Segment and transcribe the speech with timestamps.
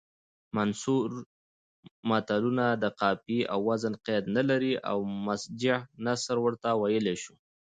[0.55, 1.07] منثور
[2.09, 7.33] متلونه د قافیې او وزن قید نلري او مسجع نثر ورته ویلی شو